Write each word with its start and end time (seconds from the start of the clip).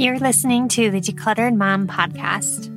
You're 0.00 0.18
listening 0.18 0.68
to 0.68 0.90
the 0.90 0.98
Decluttered 0.98 1.54
Mom 1.58 1.86
Podcast, 1.86 2.68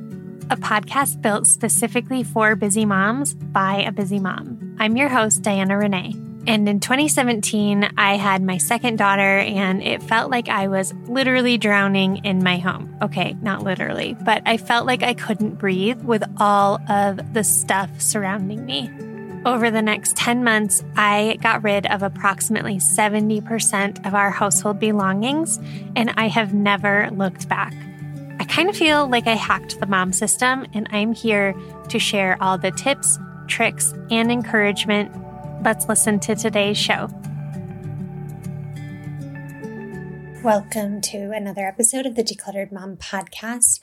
a 0.52 0.56
podcast 0.56 1.22
built 1.22 1.46
specifically 1.46 2.22
for 2.22 2.54
busy 2.54 2.84
moms 2.84 3.32
by 3.32 3.76
a 3.80 3.92
busy 3.92 4.18
mom. 4.18 4.76
I'm 4.78 4.94
your 4.98 5.08
host, 5.08 5.40
Diana 5.40 5.78
Rene. 5.78 6.12
And 6.46 6.68
in 6.68 6.80
2017, 6.80 7.92
I 7.96 8.18
had 8.18 8.42
my 8.42 8.58
second 8.58 8.98
daughter, 8.98 9.38
and 9.38 9.82
it 9.82 10.02
felt 10.02 10.30
like 10.30 10.50
I 10.50 10.68
was 10.68 10.92
literally 11.06 11.56
drowning 11.56 12.18
in 12.26 12.44
my 12.44 12.58
home. 12.58 12.94
Okay, 13.00 13.34
not 13.40 13.62
literally, 13.62 14.18
but 14.22 14.42
I 14.44 14.58
felt 14.58 14.84
like 14.84 15.02
I 15.02 15.14
couldn't 15.14 15.54
breathe 15.54 16.02
with 16.02 16.24
all 16.36 16.78
of 16.90 17.32
the 17.32 17.42
stuff 17.42 18.02
surrounding 18.02 18.66
me. 18.66 18.90
Over 19.46 19.70
the 19.70 19.82
next 19.82 20.16
10 20.16 20.42
months, 20.42 20.82
I 20.96 21.36
got 21.42 21.62
rid 21.62 21.84
of 21.88 22.02
approximately 22.02 22.76
70% 22.76 24.06
of 24.06 24.14
our 24.14 24.30
household 24.30 24.78
belongings, 24.78 25.60
and 25.94 26.14
I 26.16 26.28
have 26.28 26.54
never 26.54 27.10
looked 27.10 27.46
back. 27.46 27.74
I 28.40 28.44
kind 28.44 28.70
of 28.70 28.76
feel 28.76 29.06
like 29.06 29.26
I 29.26 29.34
hacked 29.34 29.78
the 29.80 29.86
mom 29.86 30.14
system, 30.14 30.64
and 30.72 30.88
I'm 30.92 31.12
here 31.12 31.54
to 31.90 31.98
share 31.98 32.42
all 32.42 32.56
the 32.56 32.70
tips, 32.70 33.18
tricks, 33.46 33.92
and 34.10 34.32
encouragement. 34.32 35.12
Let's 35.62 35.90
listen 35.90 36.20
to 36.20 36.34
today's 36.34 36.78
show. 36.78 37.10
Welcome 40.42 41.02
to 41.02 41.32
another 41.32 41.66
episode 41.66 42.06
of 42.06 42.14
the 42.14 42.24
Decluttered 42.24 42.72
Mom 42.72 42.96
podcast. 42.96 43.80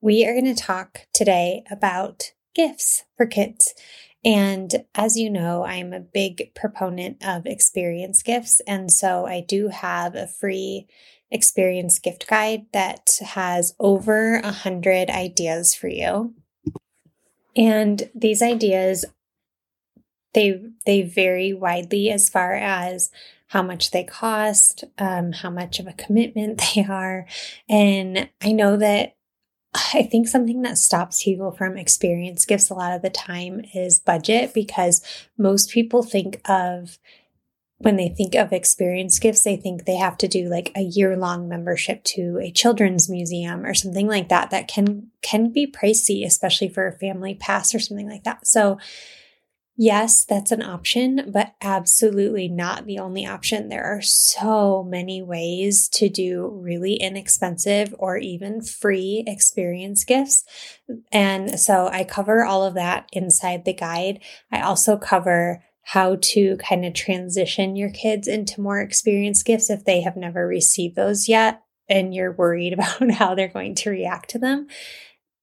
We 0.00 0.24
are 0.24 0.32
going 0.32 0.54
to 0.54 0.62
talk 0.62 1.08
today 1.12 1.64
about 1.68 2.34
gifts 2.54 3.02
for 3.16 3.26
kids. 3.26 3.74
And 4.24 4.84
as 4.94 5.16
you 5.16 5.30
know, 5.30 5.64
I'm 5.64 5.92
a 5.92 6.00
big 6.00 6.54
proponent 6.54 7.24
of 7.26 7.46
experience 7.46 8.22
gifts. 8.22 8.60
And 8.66 8.90
so 8.90 9.26
I 9.26 9.40
do 9.40 9.68
have 9.68 10.14
a 10.14 10.28
free 10.28 10.86
experience 11.30 11.98
gift 11.98 12.28
guide 12.28 12.66
that 12.72 13.18
has 13.24 13.74
over 13.80 14.36
a 14.36 14.52
hundred 14.52 15.10
ideas 15.10 15.74
for 15.74 15.88
you. 15.88 16.34
And 17.56 18.10
these 18.14 18.42
ideas, 18.42 19.04
they, 20.34 20.62
they 20.86 21.02
vary 21.02 21.52
widely 21.52 22.10
as 22.10 22.28
far 22.28 22.54
as 22.54 23.10
how 23.48 23.62
much 23.62 23.90
they 23.90 24.04
cost, 24.04 24.84
um, 24.98 25.32
how 25.32 25.50
much 25.50 25.78
of 25.78 25.86
a 25.86 25.92
commitment 25.92 26.62
they 26.74 26.84
are. 26.84 27.26
And 27.68 28.30
I 28.40 28.52
know 28.52 28.76
that 28.76 29.16
I 29.94 30.02
think 30.02 30.28
something 30.28 30.62
that 30.62 30.78
stops 30.78 31.22
people 31.22 31.52
from 31.52 31.76
experience 31.76 32.44
gifts 32.44 32.70
a 32.70 32.74
lot 32.74 32.92
of 32.92 33.02
the 33.02 33.10
time 33.10 33.64
is 33.74 33.98
budget 33.98 34.54
because 34.54 35.02
most 35.38 35.70
people 35.70 36.02
think 36.02 36.40
of 36.48 36.98
when 37.82 37.96
they 37.96 38.08
think 38.08 38.36
of 38.36 38.52
experience 38.52 39.18
gifts, 39.18 39.42
they 39.42 39.56
think 39.56 39.84
they 39.84 39.96
have 39.96 40.16
to 40.18 40.28
do 40.28 40.48
like 40.48 40.70
a 40.76 40.82
year 40.82 41.16
long 41.16 41.48
membership 41.48 42.04
to 42.04 42.38
a 42.40 42.52
children's 42.52 43.10
museum 43.10 43.64
or 43.64 43.74
something 43.74 44.06
like 44.06 44.28
that. 44.28 44.50
That 44.50 44.68
can 44.68 45.08
can 45.20 45.50
be 45.50 45.66
pricey, 45.66 46.24
especially 46.24 46.68
for 46.68 46.86
a 46.86 46.98
family 46.98 47.34
pass 47.34 47.74
or 47.74 47.80
something 47.80 48.08
like 48.08 48.22
that. 48.22 48.46
So 48.46 48.78
Yes, 49.76 50.26
that's 50.26 50.52
an 50.52 50.62
option, 50.62 51.30
but 51.32 51.54
absolutely 51.62 52.46
not 52.46 52.84
the 52.84 52.98
only 52.98 53.24
option. 53.24 53.68
There 53.68 53.84
are 53.84 54.02
so 54.02 54.84
many 54.84 55.22
ways 55.22 55.88
to 55.94 56.10
do 56.10 56.46
really 56.48 56.94
inexpensive 56.94 57.94
or 57.98 58.18
even 58.18 58.60
free 58.60 59.24
experience 59.26 60.04
gifts. 60.04 60.44
And 61.10 61.58
so 61.58 61.88
I 61.90 62.04
cover 62.04 62.44
all 62.44 62.64
of 62.64 62.74
that 62.74 63.08
inside 63.12 63.64
the 63.64 63.72
guide. 63.72 64.20
I 64.50 64.60
also 64.60 64.98
cover 64.98 65.64
how 65.84 66.16
to 66.20 66.56
kind 66.58 66.84
of 66.84 66.92
transition 66.92 67.74
your 67.74 67.90
kids 67.90 68.28
into 68.28 68.60
more 68.60 68.80
experience 68.80 69.42
gifts 69.42 69.70
if 69.70 69.84
they 69.84 70.02
have 70.02 70.16
never 70.16 70.46
received 70.46 70.96
those 70.96 71.28
yet 71.28 71.62
and 71.88 72.14
you're 72.14 72.32
worried 72.32 72.72
about 72.74 73.10
how 73.12 73.34
they're 73.34 73.48
going 73.48 73.74
to 73.76 73.90
react 73.90 74.30
to 74.30 74.38
them. 74.38 74.66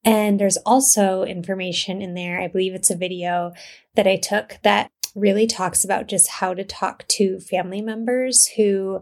And 0.04 0.40
there's 0.40 0.58
also 0.58 1.24
information 1.24 2.02
in 2.02 2.14
there. 2.14 2.40
I 2.40 2.48
believe 2.48 2.74
it's 2.74 2.90
a 2.90 2.96
video 2.96 3.54
that 3.96 4.08
I 4.08 4.16
took 4.16 4.60
that 4.64 4.92
really 5.16 5.48
talks 5.48 5.84
about 5.84 6.08
just 6.08 6.28
how 6.28 6.54
to 6.54 6.64
talk 6.64 7.08
to 7.08 7.40
family 7.40 7.82
members 7.82 8.48
who 8.56 9.02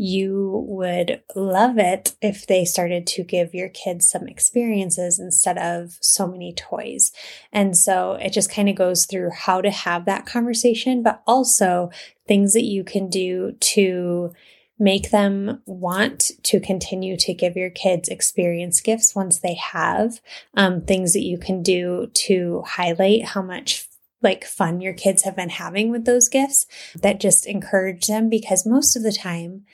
you 0.00 0.64
would 0.68 1.20
love 1.34 1.76
it 1.76 2.14
if 2.22 2.46
they 2.46 2.64
started 2.64 3.04
to 3.04 3.24
give 3.24 3.52
your 3.52 3.68
kids 3.68 4.08
some 4.08 4.28
experiences 4.28 5.18
instead 5.18 5.58
of 5.58 5.98
so 6.00 6.26
many 6.26 6.52
toys. 6.52 7.10
And 7.52 7.76
so 7.76 8.12
it 8.12 8.32
just 8.32 8.50
kind 8.50 8.68
of 8.68 8.76
goes 8.76 9.06
through 9.06 9.30
how 9.30 9.60
to 9.60 9.70
have 9.70 10.04
that 10.04 10.24
conversation, 10.24 11.02
but 11.02 11.20
also 11.26 11.90
things 12.28 12.52
that 12.52 12.64
you 12.64 12.84
can 12.84 13.08
do 13.08 13.56
to 13.58 14.32
make 14.78 15.10
them 15.10 15.60
want 15.66 16.30
to 16.44 16.60
continue 16.60 17.16
to 17.16 17.34
give 17.34 17.56
your 17.56 17.70
kids 17.70 18.08
experience 18.08 18.80
gifts 18.80 19.14
once 19.14 19.38
they 19.38 19.54
have 19.54 20.20
um, 20.54 20.80
things 20.80 21.12
that 21.12 21.24
you 21.24 21.38
can 21.38 21.62
do 21.62 22.08
to 22.14 22.62
highlight 22.66 23.24
how 23.24 23.42
much 23.42 23.88
like 24.22 24.44
fun 24.44 24.80
your 24.80 24.94
kids 24.94 25.22
have 25.22 25.36
been 25.36 25.48
having 25.48 25.90
with 25.90 26.04
those 26.04 26.28
gifts 26.28 26.66
that 26.96 27.20
just 27.20 27.46
encourage 27.46 28.06
them 28.06 28.28
because 28.28 28.66
most 28.66 28.96
of 28.96 29.02
the 29.02 29.12
time 29.12 29.64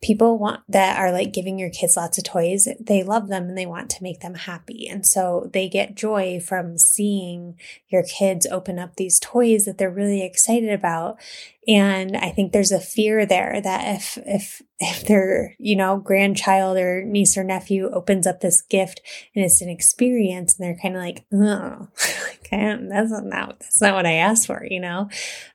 people 0.00 0.38
want 0.38 0.60
that 0.68 0.98
are 0.98 1.10
like 1.10 1.32
giving 1.32 1.58
your 1.58 1.70
kids 1.70 1.96
lots 1.96 2.18
of 2.18 2.24
toys 2.24 2.68
they 2.80 3.02
love 3.02 3.28
them 3.28 3.44
and 3.44 3.58
they 3.58 3.66
want 3.66 3.90
to 3.90 4.02
make 4.02 4.20
them 4.20 4.34
happy. 4.34 4.86
And 4.88 5.04
so 5.04 5.50
they 5.52 5.68
get 5.68 5.96
joy 5.96 6.40
from 6.40 6.78
seeing 6.78 7.58
your 7.88 8.04
kids 8.04 8.46
open 8.46 8.78
up 8.78 8.96
these 8.96 9.18
toys 9.18 9.64
that 9.64 9.78
they're 9.78 9.90
really 9.90 10.24
excited 10.24 10.70
about. 10.70 11.18
And 11.66 12.16
i 12.16 12.30
think 12.30 12.52
there's 12.52 12.72
a 12.72 12.80
fear 12.80 13.26
there 13.26 13.60
that 13.60 13.96
if 13.96 14.18
if 14.24 14.62
if 14.78 15.06
their 15.06 15.54
you 15.58 15.76
know 15.76 15.98
grandchild 15.98 16.78
or 16.78 17.04
niece 17.04 17.36
or 17.36 17.44
nephew 17.44 17.90
opens 17.90 18.26
up 18.26 18.40
this 18.40 18.62
gift 18.62 19.02
and 19.34 19.44
it's 19.44 19.60
an 19.60 19.68
experience 19.68 20.56
and 20.56 20.64
they're 20.64 20.80
kind 20.80 20.96
of 20.96 21.02
like 21.02 21.26
oh 21.34 21.88
that's 22.50 23.10
not 23.10 23.60
that's 23.60 23.82
not 23.82 23.92
what 23.92 24.06
i 24.06 24.12
asked 24.14 24.46
for 24.46 24.58
you 24.70 24.80
know? 24.80 25.08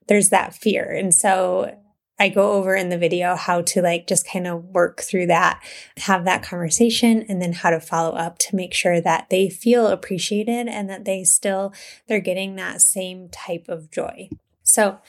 There's 0.08 0.30
that 0.30 0.56
fear. 0.56 0.92
And 0.92 1.14
so 1.14 1.76
I 2.24 2.30
go 2.30 2.54
over 2.54 2.74
in 2.74 2.88
the 2.88 2.98
video 2.98 3.36
how 3.36 3.64
to 3.64 3.82
like 3.82 4.08
just 4.08 4.26
kind 4.26 4.48
of 4.48 4.64
work 4.64 5.02
through 5.02 5.28
that, 5.28 5.62
have 5.98 6.24
that 6.24 6.42
conversation, 6.42 7.26
and 7.28 7.42
then 7.42 7.52
how 7.52 7.70
to 7.70 7.82
follow 7.82 8.16
up 8.16 8.38
to 8.40 8.56
make 8.56 8.74
sure 8.74 9.02
that 9.02 9.30
they 9.30 9.50
feel 9.50 9.88
appreciated 9.88 10.70
and 10.70 10.90
that 10.90 11.04
they 11.04 11.26
still 11.26 11.74
they're 12.08 12.22
getting 12.22 12.56
that 12.56 12.80
same 12.80 13.28
type 13.28 13.66
of 13.68 13.92
joy. 13.92 14.30
So 14.64 15.00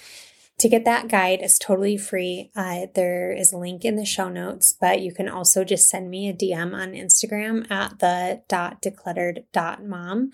to 0.58 0.68
get 0.68 0.84
that 0.86 1.06
guide, 1.06 1.38
it's 1.40 1.56
totally 1.56 1.96
free. 1.96 2.50
Uh, 2.56 2.86
there 2.96 3.30
is 3.30 3.52
a 3.52 3.58
link 3.58 3.84
in 3.84 3.94
the 3.94 4.04
show 4.04 4.28
notes, 4.28 4.72
but 4.72 5.00
you 5.00 5.14
can 5.14 5.28
also 5.28 5.62
just 5.62 5.88
send 5.88 6.10
me 6.10 6.28
a 6.28 6.34
DM 6.34 6.74
on 6.74 6.94
Instagram 6.94 7.70
at 7.70 8.00
the 8.00 8.42
dot 8.48 8.82
decluttered 8.82 9.44
dot 9.52 9.84
mom. 9.84 10.32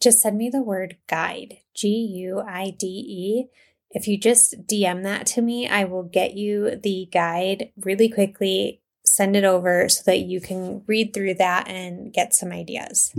Just 0.00 0.20
send 0.20 0.38
me 0.38 0.48
the 0.48 0.62
word 0.62 0.96
guide, 1.06 1.58
G 1.74 1.88
U 1.88 2.40
I 2.40 2.70
D 2.70 2.86
E 2.86 3.48
if 3.94 4.08
you 4.08 4.18
just 4.18 4.66
DM 4.66 5.04
that 5.04 5.24
to 5.28 5.40
me, 5.40 5.68
I 5.68 5.84
will 5.84 6.02
get 6.02 6.34
you 6.34 6.76
the 6.82 7.08
guide 7.12 7.70
really 7.80 8.08
quickly, 8.08 8.80
send 9.04 9.36
it 9.36 9.44
over 9.44 9.88
so 9.88 10.02
that 10.06 10.20
you 10.20 10.40
can 10.40 10.82
read 10.86 11.14
through 11.14 11.34
that 11.34 11.68
and 11.68 12.12
get 12.12 12.34
some 12.34 12.50
ideas. 12.50 13.14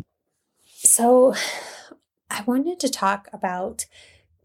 So, 0.65 1.33
I 2.29 2.43
wanted 2.45 2.79
to 2.81 2.89
talk 2.89 3.29
about 3.31 3.85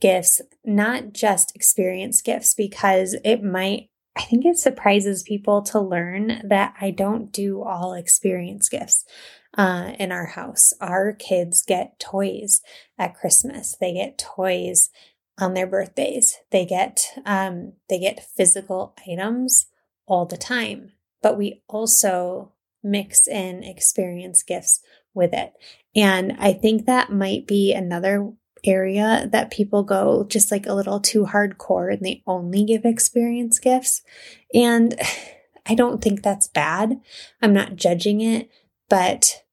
gifts, 0.00 0.40
not 0.64 1.12
just 1.12 1.54
experience 1.56 2.22
gifts, 2.22 2.54
because 2.54 3.16
it 3.24 3.42
might, 3.42 3.88
I 4.16 4.22
think 4.22 4.44
it 4.44 4.58
surprises 4.58 5.24
people 5.24 5.62
to 5.62 5.80
learn 5.80 6.42
that 6.44 6.74
I 6.80 6.92
don't 6.92 7.32
do 7.32 7.62
all 7.62 7.94
experience 7.94 8.68
gifts. 8.68 9.04
Uh, 9.58 9.94
in 9.98 10.12
our 10.12 10.26
house, 10.26 10.72
our 10.80 11.12
kids 11.12 11.64
get 11.66 11.98
toys 11.98 12.62
at 12.96 13.16
Christmas. 13.16 13.76
They 13.80 13.94
get 13.94 14.16
toys 14.16 14.90
on 15.40 15.54
their 15.54 15.66
birthdays. 15.66 16.38
They 16.50 16.64
get 16.64 17.06
um, 17.24 17.74
they 17.88 17.98
get 17.98 18.24
physical 18.36 18.94
items 19.08 19.66
all 20.06 20.26
the 20.26 20.36
time, 20.36 20.92
but 21.22 21.38
we 21.38 21.62
also 21.68 22.52
mix 22.82 23.28
in 23.28 23.62
experience 23.62 24.42
gifts 24.42 24.80
with 25.14 25.32
it. 25.32 25.52
And 25.94 26.36
I 26.38 26.52
think 26.52 26.86
that 26.86 27.12
might 27.12 27.46
be 27.46 27.72
another 27.72 28.32
area 28.64 29.28
that 29.32 29.50
people 29.50 29.82
go 29.82 30.24
just 30.24 30.50
like 30.50 30.66
a 30.66 30.74
little 30.74 31.00
too 31.00 31.26
hardcore 31.26 31.92
and 31.92 32.04
they 32.04 32.22
only 32.26 32.64
give 32.64 32.84
experience 32.84 33.58
gifts. 33.58 34.02
And 34.54 34.94
I 35.66 35.74
don't 35.74 36.02
think 36.02 36.22
that's 36.22 36.48
bad. 36.48 37.00
I'm 37.42 37.52
not 37.52 37.76
judging 37.76 38.20
it, 38.20 38.48
but 38.88 39.44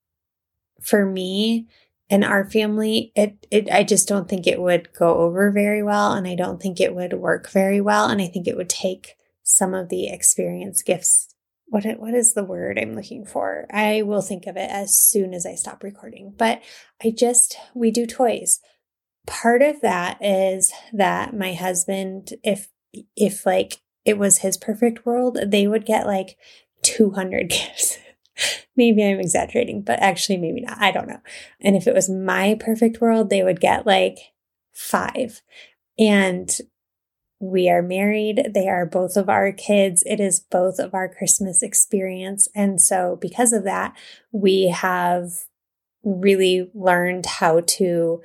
for 0.81 1.05
me, 1.05 1.67
in 2.09 2.23
our 2.23 2.49
family, 2.49 3.11
it, 3.15 3.45
it, 3.51 3.69
I 3.69 3.83
just 3.83 4.07
don't 4.07 4.29
think 4.29 4.47
it 4.47 4.61
would 4.61 4.93
go 4.93 5.15
over 5.15 5.51
very 5.51 5.83
well. 5.83 6.13
And 6.13 6.27
I 6.27 6.35
don't 6.35 6.61
think 6.61 6.79
it 6.79 6.95
would 6.95 7.13
work 7.13 7.49
very 7.49 7.81
well. 7.81 8.07
And 8.07 8.21
I 8.21 8.27
think 8.27 8.47
it 8.47 8.55
would 8.55 8.69
take 8.69 9.15
some 9.43 9.73
of 9.73 9.89
the 9.89 10.07
experience 10.07 10.81
gifts. 10.81 11.33
What, 11.65 11.83
what 11.99 12.13
is 12.13 12.33
the 12.33 12.45
word 12.45 12.79
I'm 12.79 12.95
looking 12.95 13.25
for? 13.25 13.67
I 13.71 14.01
will 14.03 14.21
think 14.21 14.47
of 14.47 14.55
it 14.55 14.69
as 14.69 14.97
soon 14.97 15.33
as 15.33 15.45
I 15.45 15.55
stop 15.55 15.83
recording. 15.83 16.33
But 16.37 16.61
I 17.03 17.11
just, 17.11 17.57
we 17.73 17.91
do 17.91 18.05
toys. 18.05 18.61
Part 19.25 19.61
of 19.61 19.81
that 19.81 20.17
is 20.21 20.71
that 20.93 21.35
my 21.35 21.53
husband, 21.53 22.31
if, 22.41 22.69
if 23.17 23.45
like 23.45 23.81
it 24.05 24.17
was 24.17 24.37
his 24.37 24.55
perfect 24.55 25.05
world, 25.05 25.37
they 25.45 25.67
would 25.67 25.85
get 25.85 26.07
like 26.07 26.37
200 26.83 27.49
gifts 27.49 27.97
maybe 28.77 29.03
I'm 29.03 29.19
exaggerating, 29.19 29.81
but 29.81 29.99
actually, 29.99 30.37
maybe 30.37 30.61
not. 30.61 30.77
I 30.79 30.91
don't 30.91 31.07
know. 31.07 31.21
And 31.59 31.75
if 31.75 31.87
it 31.87 31.93
was 31.93 32.09
my 32.09 32.55
perfect 32.59 33.01
world, 33.01 33.29
they 33.29 33.43
would 33.43 33.59
get 33.59 33.85
like 33.85 34.17
five. 34.73 35.41
And 35.99 36.55
we 37.39 37.69
are 37.69 37.81
married. 37.81 38.51
They 38.53 38.67
are 38.67 38.85
both 38.85 39.15
of 39.17 39.29
our 39.29 39.51
kids. 39.51 40.03
It 40.05 40.19
is 40.19 40.39
both 40.39 40.79
of 40.79 40.93
our 40.93 41.07
Christmas 41.07 41.61
experience. 41.61 42.47
And 42.55 42.81
so, 42.81 43.17
because 43.19 43.53
of 43.53 43.63
that, 43.63 43.95
we 44.31 44.69
have 44.69 45.31
really 46.03 46.71
learned 46.73 47.25
how 47.25 47.61
to 47.61 48.21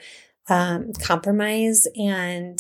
um, 0.49 0.93
compromise 1.01 1.87
and 1.97 2.59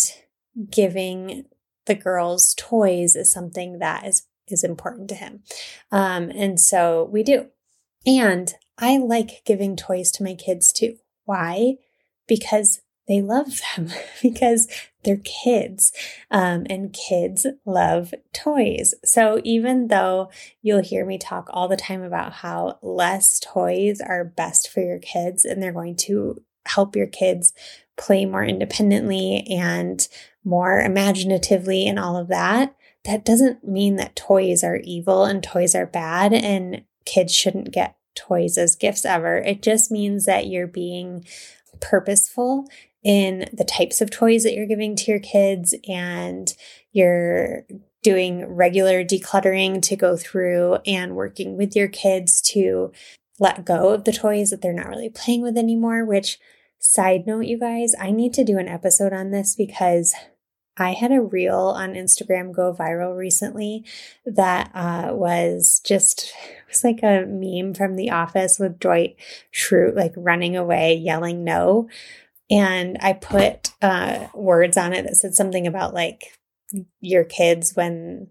giving 0.70 1.44
the 1.86 1.94
girls 1.94 2.54
toys 2.56 3.16
is 3.16 3.32
something 3.32 3.78
that 3.78 4.06
is 4.06 4.26
is 4.48 4.64
important 4.64 5.08
to 5.08 5.14
him. 5.14 5.42
Um, 5.90 6.30
and 6.30 6.60
so 6.60 7.08
we 7.10 7.22
do. 7.22 7.46
And 8.06 8.54
I 8.78 8.98
like 8.98 9.42
giving 9.44 9.76
toys 9.76 10.10
to 10.12 10.22
my 10.22 10.34
kids 10.34 10.72
too. 10.72 10.96
Why? 11.24 11.76
Because 12.26 12.80
they 13.08 13.20
love 13.20 13.60
them 13.76 13.88
because 14.22 14.68
they're 15.04 15.20
kids 15.24 15.92
um, 16.30 16.66
and 16.70 16.92
kids 16.92 17.46
love 17.64 18.14
toys. 18.32 18.94
So 19.04 19.40
even 19.44 19.88
though 19.88 20.30
you'll 20.62 20.82
hear 20.82 21.04
me 21.04 21.18
talk 21.18 21.48
all 21.50 21.68
the 21.68 21.76
time 21.76 22.02
about 22.02 22.32
how 22.32 22.78
less 22.82 23.40
toys 23.40 24.00
are 24.00 24.24
best 24.24 24.68
for 24.68 24.80
your 24.80 24.98
kids 24.98 25.44
and 25.44 25.62
they're 25.62 25.72
going 25.72 25.96
to 25.96 26.42
help 26.66 26.94
your 26.94 27.08
kids 27.08 27.52
play 27.96 28.24
more 28.24 28.44
independently 28.44 29.44
and 29.50 30.06
more 30.44 30.80
imaginatively 30.80 31.86
and 31.86 31.98
all 31.98 32.16
of 32.16 32.28
that, 32.28 32.74
that 33.04 33.24
doesn't 33.24 33.66
mean 33.66 33.96
that 33.96 34.14
toys 34.14 34.62
are 34.62 34.76
evil 34.84 35.24
and 35.24 35.42
toys 35.42 35.74
are 35.74 35.86
bad 35.86 36.32
and 36.32 36.84
kids 37.04 37.34
shouldn't 37.34 37.72
get 37.72 37.96
toys 38.14 38.58
as 38.58 38.76
gifts 38.76 39.04
ever. 39.04 39.38
It 39.38 39.62
just 39.62 39.90
means 39.90 40.26
that 40.26 40.46
you're 40.46 40.66
being 40.66 41.24
purposeful 41.80 42.66
in 43.02 43.48
the 43.52 43.64
types 43.64 44.00
of 44.00 44.10
toys 44.10 44.44
that 44.44 44.54
you're 44.54 44.66
giving 44.66 44.94
to 44.96 45.10
your 45.10 45.20
kids 45.20 45.74
and 45.88 46.54
you're 46.92 47.64
doing 48.02 48.44
regular 48.46 49.04
decluttering 49.04 49.80
to 49.82 49.96
go 49.96 50.16
through 50.16 50.78
and 50.86 51.16
working 51.16 51.56
with 51.56 51.74
your 51.74 51.88
kids 51.88 52.40
to 52.40 52.92
let 53.38 53.64
go 53.64 53.90
of 53.90 54.04
the 54.04 54.12
toys 54.12 54.50
that 54.50 54.60
they're 54.60 54.72
not 54.72 54.88
really 54.88 55.08
playing 55.08 55.42
with 55.42 55.56
anymore. 55.56 56.04
Which, 56.04 56.38
side 56.78 57.26
note, 57.26 57.46
you 57.46 57.58
guys, 57.58 57.94
I 57.98 58.10
need 58.10 58.34
to 58.34 58.44
do 58.44 58.58
an 58.58 58.68
episode 58.68 59.12
on 59.12 59.30
this 59.30 59.54
because 59.56 60.14
I 60.76 60.92
had 60.92 61.12
a 61.12 61.20
reel 61.20 61.74
on 61.76 61.94
Instagram 61.94 62.52
go 62.52 62.74
viral 62.74 63.16
recently 63.16 63.84
that 64.24 64.70
uh, 64.74 65.10
was 65.12 65.80
just 65.84 66.32
was 66.72 66.84
like 66.84 67.02
a 67.02 67.26
meme 67.26 67.74
from 67.74 67.96
The 67.96 68.10
Office 68.10 68.58
with 68.58 68.78
Dwight 68.78 69.16
Schrute 69.52 69.94
like 69.94 70.12
running 70.16 70.56
away, 70.56 70.94
yelling 70.94 71.44
no, 71.44 71.88
and 72.50 72.98
I 73.00 73.12
put 73.14 73.72
uh, 73.80 74.28
words 74.34 74.76
on 74.76 74.92
it 74.92 75.04
that 75.04 75.16
said 75.16 75.34
something 75.34 75.66
about 75.66 75.94
like 75.94 76.38
your 77.00 77.24
kids 77.24 77.74
when 77.74 78.28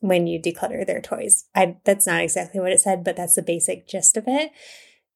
when 0.00 0.26
you 0.26 0.40
declutter 0.40 0.86
their 0.86 1.00
toys. 1.00 1.46
I 1.54 1.76
that's 1.84 2.06
not 2.06 2.22
exactly 2.22 2.60
what 2.60 2.72
it 2.72 2.80
said, 2.80 3.04
but 3.04 3.16
that's 3.16 3.34
the 3.34 3.42
basic 3.42 3.88
gist 3.88 4.16
of 4.16 4.24
it, 4.26 4.52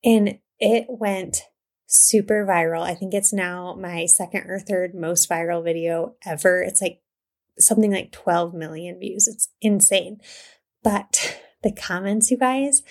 and 0.05 0.39
it 0.59 0.87
went 0.89 1.43
super 1.87 2.47
viral. 2.47 2.83
I 2.83 2.95
think 2.95 3.15
it's 3.15 3.33
now 3.33 3.77
my 3.79 4.07
second 4.07 4.51
or 4.51 4.59
third 4.59 4.95
most 4.95 5.29
viral 5.29 5.63
video 5.63 6.15
ever. 6.27 6.63
It's 6.63 6.81
like 6.81 7.01
something 7.59 7.93
like 7.93 8.13
12 8.13 8.55
million 8.55 8.99
views. 8.99 9.29
It's 9.29 9.49
insane. 9.61 10.21
But 10.83 11.41
the 11.65 11.73
comments, 11.73 12.31
you 12.31 12.37
guys, 12.37 12.83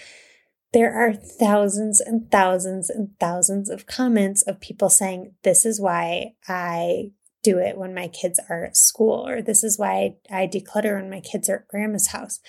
there 0.73 0.93
are 0.93 1.13
thousands 1.13 2.01
and 2.01 2.29
thousands 2.29 2.89
and 2.89 3.11
thousands 3.19 3.69
of 3.69 3.85
comments 3.85 4.41
of 4.41 4.59
people 4.59 4.89
saying, 4.89 5.35
This 5.43 5.65
is 5.65 5.79
why 5.79 6.33
I 6.47 7.11
do 7.43 7.59
it 7.59 7.77
when 7.77 7.93
my 7.93 8.07
kids 8.07 8.39
are 8.49 8.65
at 8.65 8.75
school, 8.75 9.27
or 9.27 9.41
this 9.41 9.63
is 9.63 9.77
why 9.77 10.15
I 10.29 10.47
declutter 10.47 10.95
when 10.95 11.09
my 11.09 11.21
kids 11.21 11.47
are 11.47 11.57
at 11.57 11.67
grandma's 11.67 12.07
house. 12.07 12.39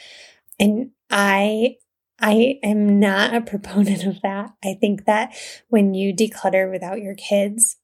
And 0.59 0.91
I 1.11 1.77
I 2.19 2.59
am 2.63 2.99
not 2.99 3.35
a 3.35 3.41
proponent 3.53 4.05
of 4.05 4.23
that. 4.23 4.51
I 4.65 4.75
think 4.81 5.05
that 5.05 5.37
when 5.69 5.95
you 5.95 6.15
declutter 6.15 6.71
without 6.71 7.03
your 7.03 7.15
kids, 7.15 7.77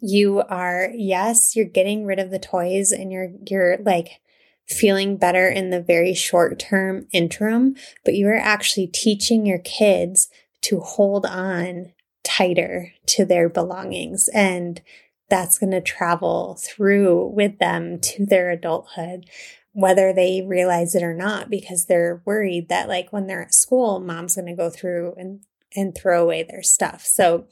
you 0.00 0.40
are 0.40 0.90
yes, 0.94 1.56
you're 1.56 1.64
getting 1.64 2.04
rid 2.04 2.18
of 2.20 2.30
the 2.30 2.38
toys 2.38 2.92
and 2.92 3.10
you're 3.10 3.30
you're 3.48 3.78
like 3.78 4.20
feeling 4.68 5.16
better 5.16 5.48
in 5.48 5.70
the 5.70 5.80
very 5.80 6.14
short 6.14 6.58
term 6.58 7.06
interim, 7.12 7.76
but 8.04 8.14
you 8.14 8.26
are 8.28 8.38
actually 8.38 8.86
teaching 8.86 9.46
your 9.46 9.58
kids 9.58 10.28
to 10.62 10.80
hold 10.80 11.26
on 11.26 11.92
tighter 12.22 12.92
to 13.06 13.24
their 13.24 13.48
belongings 13.48 14.28
and 14.32 14.80
that's 15.28 15.58
going 15.58 15.70
to 15.70 15.80
travel 15.80 16.58
through 16.60 17.26
with 17.28 17.58
them 17.58 18.00
to 18.00 18.24
their 18.24 18.50
adulthood 18.50 19.26
whether 19.72 20.12
they 20.12 20.40
realize 20.40 20.94
it 20.94 21.02
or 21.02 21.12
not 21.12 21.50
because 21.50 21.84
they're 21.84 22.22
worried 22.24 22.68
that 22.68 22.88
like 22.88 23.12
when 23.12 23.26
they're 23.26 23.42
at 23.42 23.52
school 23.52 24.00
mom's 24.00 24.36
going 24.36 24.46
to 24.46 24.54
go 24.54 24.70
through 24.70 25.12
and 25.18 25.40
and 25.76 25.94
throw 25.94 26.22
away 26.22 26.42
their 26.42 26.62
stuff. 26.62 27.02
So 27.04 27.46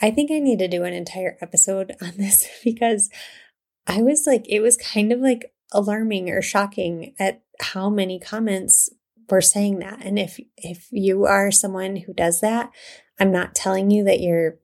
i 0.00 0.10
think 0.10 0.30
i 0.30 0.38
need 0.38 0.58
to 0.58 0.68
do 0.68 0.84
an 0.84 0.92
entire 0.92 1.38
episode 1.40 1.94
on 2.02 2.12
this 2.18 2.46
because 2.64 3.10
i 3.86 4.02
was 4.02 4.24
like 4.26 4.44
it 4.48 4.60
was 4.60 4.76
kind 4.76 5.12
of 5.12 5.20
like 5.20 5.52
alarming 5.72 6.30
or 6.30 6.42
shocking 6.42 7.14
at 7.18 7.42
how 7.60 7.88
many 7.88 8.18
comments 8.18 8.90
were 9.28 9.40
saying 9.40 9.78
that 9.80 10.04
and 10.04 10.18
if 10.18 10.38
if 10.56 10.88
you 10.90 11.24
are 11.24 11.50
someone 11.50 11.96
who 11.96 12.12
does 12.12 12.40
that 12.40 12.70
i'm 13.18 13.32
not 13.32 13.54
telling 13.54 13.90
you 13.90 14.04
that 14.04 14.20
you're 14.20 14.58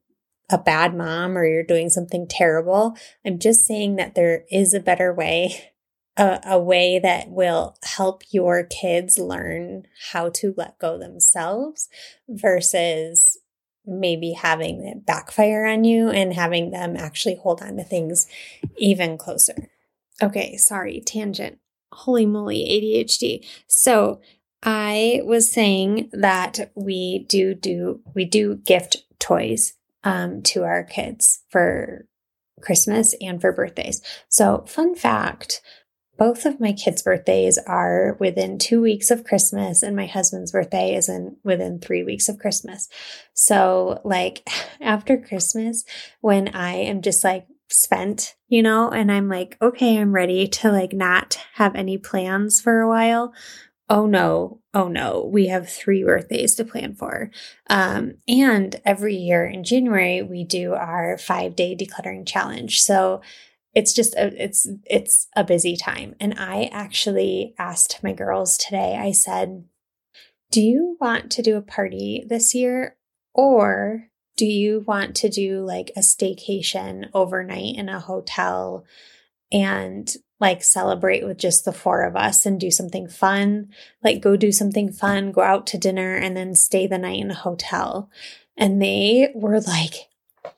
a 0.51 0.59
bad 0.59 0.95
mom 0.95 1.37
or 1.37 1.45
you're 1.45 1.65
doing 1.65 1.89
something 1.89 2.27
terrible 2.29 2.97
i'm 3.27 3.39
just 3.39 3.67
saying 3.67 3.97
that 3.97 4.15
there 4.15 4.45
is 4.51 4.73
a 4.73 4.81
better 4.81 5.13
way 5.13 5.73
a, 6.17 6.41
a 6.47 6.61
way 6.61 6.99
that 6.99 7.31
will 7.31 7.77
help 7.83 8.23
your 8.31 8.63
kids 8.65 9.19
learn 9.19 9.85
how 10.13 10.29
to 10.29 10.55
let 10.57 10.79
go 10.79 10.99
themselves 10.99 11.89
versus 12.29 13.39
maybe 13.87 14.33
having 14.33 14.87
it 14.87 15.05
backfire 15.05 15.65
on 15.65 15.85
you 15.85 16.09
and 16.09 16.35
having 16.35 16.71
them 16.71 16.97
actually 16.97 17.37
hold 17.37 17.63
on 17.63 17.77
to 17.77 17.83
things 17.83 18.27
even 18.77 19.19
closer. 19.19 19.71
Okay, 20.23 20.57
sorry, 20.57 21.03
tangent. 21.05 21.59
Holy 21.93 22.27
moly, 22.27 22.65
ADHD. 22.65 23.45
So, 23.67 24.21
I 24.63 25.21
was 25.25 25.51
saying 25.51 26.11
that 26.13 26.71
we 26.77 27.27
do 27.29 27.55
do 27.55 28.01
we 28.15 28.25
do 28.25 28.57
gift 28.57 28.99
toys 29.19 29.75
um, 30.05 30.43
to 30.43 30.63
our 30.63 30.85
kids 30.85 31.43
for 31.51 32.07
Christmas 32.61 33.15
and 33.21 33.41
for 33.41 33.53
birthdays. 33.53 34.01
So, 34.29 34.65
fun 34.67 34.95
fact 34.95 35.61
both 36.19 36.47
of 36.47 36.61
my 36.61 36.73
kids' 36.73 37.03
birthdays 37.03 37.59
are 37.59 38.17
within 38.21 38.59
two 38.59 38.81
weeks 38.81 39.11
of 39.11 39.25
Christmas, 39.25 39.83
and 39.83 39.97
my 39.97 40.07
husband's 40.07 40.53
birthday 40.53 40.95
is 40.95 41.09
in 41.09 41.37
within 41.43 41.81
three 41.81 42.05
weeks 42.05 42.29
of 42.29 42.39
Christmas. 42.39 42.89
So, 43.35 44.01
like 44.05 44.49
after 44.81 45.17
Christmas, 45.17 45.85
when 46.21 46.49
I 46.55 46.75
am 46.75 47.03
just 47.03 47.25
like 47.25 47.47
spent, 47.73 48.37
you 48.49 48.63
know, 48.63 48.91
and 48.91 49.11
I'm 49.11 49.29
like, 49.29 49.57
okay, 49.61 49.99
I'm 49.99 50.15
ready 50.15 50.47
to 50.49 50.71
like 50.71 50.93
not 50.93 51.39
have 51.55 51.75
any 51.75 51.99
plans 51.99 52.61
for 52.61 52.81
a 52.81 52.89
while. 52.89 53.33
Oh 53.89 54.07
no, 54.07 54.61
oh 54.73 54.89
no, 54.89 55.29
we 55.31 55.49
have 55.49 55.69
three 55.69 56.05
birthdays 56.05 56.55
to 56.55 56.65
plan 56.65 56.95
for. 56.95 57.31
Um, 57.69 58.15
and 58.29 58.81
every 58.85 59.17
year 59.17 59.45
in 59.45 59.65
January, 59.65 60.23
we 60.23 60.45
do 60.45 60.75
our 60.75 61.19
five 61.19 61.57
day 61.57 61.77
decluttering 61.77 62.27
challenge. 62.27 62.81
So 62.81 63.21
it's 63.75 63.93
just 63.93 64.15
a, 64.15 64.43
it's 64.43 64.69
it's 64.87 65.29
a 65.35 65.45
busy 65.45 65.77
time 65.77 66.15
and 66.21 66.35
i 66.39 66.69
actually 66.73 67.55
asked 67.59 68.03
my 68.03 68.13
girls 68.13 68.57
today 68.57 68.97
i 68.99 69.11
said 69.13 69.65
do 70.51 70.61
you 70.61 70.97
want 71.01 71.31
to 71.31 71.43
do 71.43 71.57
a 71.57 71.63
party 71.63 72.25
this 72.29 72.55
year 72.55 72.97
or 73.35 74.09
do 74.37 74.47
you 74.47 74.81
want 74.87 75.15
to 75.17 75.29
do 75.29 75.65
like 75.65 75.91
a 75.97 76.01
staycation 76.01 77.09
overnight 77.15 77.77
in 77.77 77.89
a 77.89 78.01
hotel 78.01 78.85
and 79.51 80.15
like 80.41 80.65
celebrate 80.65 81.25
with 81.25 81.39
just 81.39 81.65
the 81.65 81.73
four 81.73 82.03
of 82.03 82.17
us 82.17 82.45
and 82.45 82.59
do 82.59 82.71
something 82.71 83.09
fun 83.09 83.69
like 84.03 84.21
go 84.21 84.37
do 84.37 84.51
something 84.51 84.91
fun 84.93 85.33
go 85.33 85.43
out 85.43 85.67
to 85.67 85.79
dinner 85.79 86.17
and 86.17 86.37
then 86.37 86.55
stay 86.55 86.87
the 86.87 86.99
night 86.99 87.21
in 87.21 87.31
a 87.31 87.35
hotel 87.35 88.11
and 88.57 88.81
they 88.83 89.31
were 89.35 89.61
like 89.61 90.09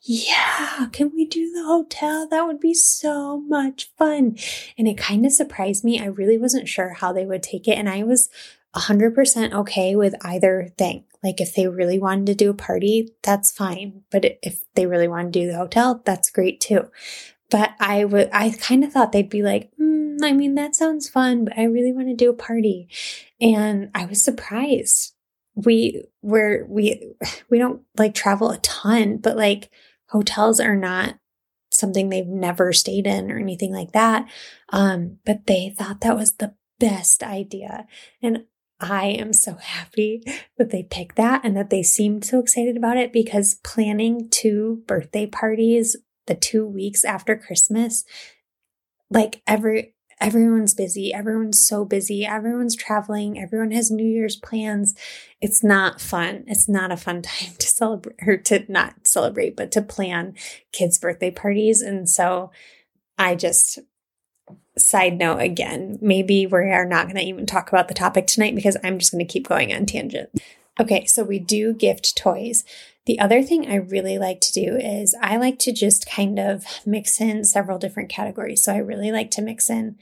yeah, 0.03 0.87
can 0.93 1.13
we 1.15 1.25
do 1.27 1.51
the 1.51 1.65
hotel? 1.65 2.29
That 2.29 2.47
would 2.47 2.61
be 2.61 2.75
so 2.75 3.41
much 3.41 3.91
fun. 3.97 4.37
And 4.77 4.89
it 4.89 4.99
kind 4.99 5.25
of 5.25 5.33
surprised 5.33 5.85
me. 5.85 6.01
I 6.01 6.07
really 6.07 6.39
wasn't 6.39 6.69
sure 6.69 6.95
how 6.95 7.13
they 7.13 7.27
would 7.27 7.43
take 7.43 7.69
it. 7.69 7.79
And 7.79 7.89
I 7.89 8.03
was 8.03 8.29
100% 8.75 9.53
okay 9.53 9.97
with 9.97 10.15
either 10.23 10.73
thing. 10.77 11.05
Like 11.25 11.41
if 11.41 11.55
they 11.55 11.67
really 11.67 11.99
wanted 11.99 12.27
to 12.27 12.35
do 12.35 12.51
a 12.51 12.55
party, 12.55 13.09
that's 13.23 13.51
fine. 13.51 14.03
But 14.11 14.39
if 14.43 14.63
they 14.75 14.87
really 14.87 15.09
want 15.09 15.33
to 15.33 15.41
do 15.41 15.47
the 15.47 15.57
hotel, 15.57 16.03
that's 16.05 16.31
great 16.31 16.61
too. 16.61 16.91
But 17.51 17.71
I 17.81 18.05
would, 18.05 18.29
I 18.33 18.51
kind 18.51 18.85
of 18.85 18.93
thought 18.93 19.13
they'd 19.13 19.31
be 19.31 19.43
like, 19.43 19.71
mm, 19.81 20.23
I 20.23 20.33
mean, 20.33 20.55
that 20.55 20.77
sounds 20.77 21.09
fun, 21.09 21.45
but 21.45 21.59
I 21.59 21.65
really 21.65 21.93
want 21.93 22.09
to 22.09 22.15
do 22.15 22.31
a 22.31 22.35
party. 22.35 22.89
And 23.41 23.91
I 23.95 24.05
was 24.05 24.23
surprised 24.23 25.15
we 25.55 26.03
we're 26.23 26.67
we 26.67 27.15
we 27.51 27.59
don't 27.59 27.83
like 27.97 28.15
travel 28.15 28.51
a 28.51 28.59
ton, 28.59 29.19
but 29.19 29.37
like 29.37 29.71
hotels 30.09 30.61
are 30.61 30.77
not 30.77 31.17
something 31.71 32.09
they've 32.09 32.27
never 32.27 32.73
stayed 32.73 33.07
in 33.07 33.31
or 33.31 33.39
anything 33.39 33.73
like 33.73 33.93
that. 33.93 34.27
Um, 34.71 35.19
but 35.25 35.47
they 35.47 35.71
thought 35.77 36.03
that 36.03 36.17
was 36.17 36.35
the 36.35 36.55
best 36.79 37.23
idea. 37.23 37.87
And 38.23 38.45
I 38.81 39.07
am 39.07 39.33
so 39.33 39.55
happy 39.55 40.23
that 40.59 40.71
they 40.71 40.83
picked 40.83 41.17
that 41.17 41.43
and 41.45 41.57
that 41.57 41.71
they 41.71 41.83
seemed 41.83 42.25
so 42.25 42.41
excited 42.41 42.77
about 42.77 42.97
it 42.97 43.13
because 43.13 43.61
planning 43.63 44.29
two 44.31 44.83
birthday 44.87 45.27
parties 45.27 45.97
the 46.27 46.35
two 46.35 46.67
weeks 46.67 47.05
after 47.05 47.37
Christmas, 47.37 48.05
like 49.11 49.43
every 49.47 49.95
everyone's 50.21 50.75
busy, 50.75 51.13
everyone's 51.13 51.67
so 51.67 51.85
busy, 51.85 52.25
everyone's 52.25 52.77
traveling, 52.77 53.39
everyone 53.39 53.73
has 53.73 53.91
New 53.91 54.07
Year's 54.07 54.37
plans. 54.37 54.95
It's 55.41 55.63
not 55.63 56.01
fun. 56.01 56.45
It's 56.47 56.69
not 56.69 56.93
a 56.93 56.97
fun 56.97 57.23
time 57.23 57.53
to 57.59 57.67
celebrate 57.67 58.17
or 58.27 58.37
to 58.37 58.65
not 58.69 59.07
celebrate, 59.07 59.57
but 59.57 59.73
to 59.73 59.83
plan 59.83 60.35
kids' 60.73 60.99
birthday 60.99 61.31
parties. 61.31 61.81
And 61.81 62.09
so 62.09 62.51
I 63.19 63.35
just 63.35 63.79
side 64.77 65.19
note 65.19 65.39
again, 65.39 65.99
maybe 66.01 66.47
we 66.47 66.59
are 66.71 66.85
not 66.85 67.07
going 67.07 67.17
to 67.17 67.23
even 67.23 67.47
talk 67.47 67.69
about 67.69 67.89
the 67.89 67.95
topic 67.95 68.27
tonight 68.27 68.55
because 68.55 68.77
I'm 68.83 68.99
just 68.99 69.13
going 69.13 69.25
to 69.25 69.33
keep 69.33 69.49
going 69.49 69.73
on 69.73 69.87
tangent. 69.87 70.31
Okay, 70.81 71.07
so 71.07 71.23
we 71.23 71.39
do 71.39 71.73
gift 71.73 72.17
toys. 72.17 72.65
The 73.07 73.21
other 73.21 73.43
thing 73.43 73.71
I 73.71 73.77
really 73.77 74.19
like 74.19 74.41
to 74.41 74.53
do 74.53 74.77
is 74.77 75.15
I 75.21 75.37
like 75.37 75.59
to 75.61 75.73
just 75.73 76.11
kind 76.11 76.39
of 76.39 76.65
mix 76.87 77.21
in 77.21 77.45
several 77.45 77.79
different 77.79 78.09
categories. 78.09 78.65
So 78.65 78.73
I 78.73 78.79
really 78.79 79.13
like 79.13 79.31
to 79.33 79.43
mix 79.43 79.69
in 79.69 79.99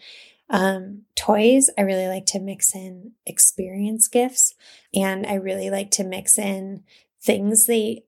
um, 0.49 1.03
toys. 1.17 1.69
I 1.77 1.83
really 1.83 2.07
like 2.07 2.27
to 2.27 2.39
mix 2.39 2.75
in 2.75 3.13
experience 3.27 4.07
gifts, 4.07 4.55
and 4.95 5.27
I 5.27 5.35
really 5.35 5.69
like 5.69 5.91
to 5.93 6.05
mix 6.05 6.39
in 6.39 6.85
things 7.21 7.67
they 7.67 8.05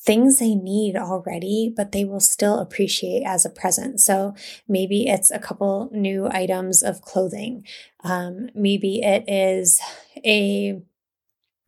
things 0.00 0.38
they 0.38 0.54
need 0.54 0.96
already, 0.96 1.72
but 1.76 1.92
they 1.92 2.04
will 2.04 2.20
still 2.20 2.58
appreciate 2.58 3.24
as 3.24 3.44
a 3.44 3.50
present. 3.50 4.00
So 4.00 4.34
maybe 4.66 5.06
it's 5.06 5.30
a 5.30 5.38
couple 5.38 5.90
new 5.92 6.28
items 6.30 6.82
of 6.82 7.02
clothing. 7.02 7.64
Um, 8.04 8.48
maybe 8.54 9.02
it 9.02 9.24
is 9.28 9.80
a 10.24 10.80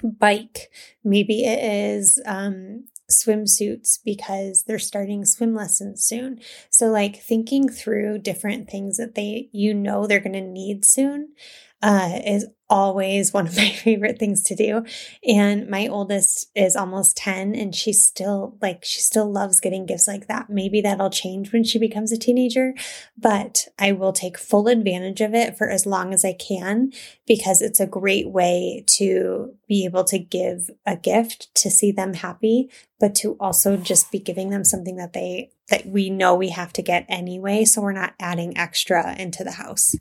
bike. 0.02 0.70
Maybe 1.04 1.44
it 1.44 1.62
is 1.62 2.20
um, 2.24 2.84
swimsuits 3.10 3.98
because 4.04 4.64
they're 4.64 4.78
starting 4.78 5.24
swim 5.24 5.54
lessons 5.54 6.02
soon. 6.02 6.40
So, 6.70 6.86
like 6.86 7.16
thinking 7.16 7.68
through 7.68 8.18
different 8.18 8.70
things 8.70 8.96
that 8.96 9.14
they, 9.14 9.48
you 9.52 9.74
know, 9.74 10.06
they're 10.06 10.20
going 10.20 10.32
to 10.32 10.40
need 10.40 10.84
soon 10.84 11.34
uh, 11.82 12.18
is 12.24 12.46
always 12.70 13.32
one 13.32 13.48
of 13.48 13.56
my 13.56 13.68
favorite 13.68 14.18
things 14.18 14.42
to 14.44 14.54
do. 14.54 14.84
And 15.26 15.68
my 15.68 15.88
oldest 15.88 16.50
is 16.54 16.76
almost 16.76 17.16
10 17.18 17.54
and 17.54 17.74
she 17.74 17.92
still 17.92 18.56
like, 18.62 18.84
she 18.84 19.00
still 19.00 19.30
loves 19.30 19.60
getting 19.60 19.84
gifts 19.84 20.08
like 20.08 20.28
that. 20.28 20.48
Maybe 20.48 20.80
that'll 20.80 21.10
change 21.10 21.52
when 21.52 21.64
she 21.64 21.78
becomes 21.78 22.12
a 22.12 22.18
teenager, 22.18 22.74
but 23.18 23.66
I 23.78 23.92
will 23.92 24.12
take 24.12 24.38
full 24.38 24.68
advantage 24.68 25.20
of 25.20 25.34
it 25.34 25.58
for 25.58 25.68
as 25.68 25.84
long 25.84 26.14
as 26.14 26.24
I 26.24 26.32
can 26.32 26.92
because 27.26 27.60
it's 27.60 27.80
a 27.80 27.86
great 27.86 28.30
way 28.30 28.84
to 28.98 29.54
be 29.68 29.84
able 29.84 30.04
to 30.04 30.18
give 30.18 30.70
a 30.86 30.96
gift 30.96 31.52
to 31.56 31.70
see 31.70 31.90
them 31.92 32.14
happy, 32.14 32.70
but 33.00 33.14
to 33.16 33.36
also 33.40 33.76
just 33.76 34.12
be 34.12 34.20
giving 34.20 34.50
them 34.50 34.64
something 34.64 34.96
that 34.96 35.12
they, 35.12 35.50
that 35.68 35.86
we 35.86 36.10
know 36.10 36.34
we 36.34 36.50
have 36.50 36.72
to 36.74 36.82
get 36.82 37.04
anyway. 37.08 37.64
So 37.64 37.82
we're 37.82 37.92
not 37.92 38.14
adding 38.20 38.56
extra 38.56 39.14
into 39.16 39.42
the 39.42 39.52
house. 39.52 39.96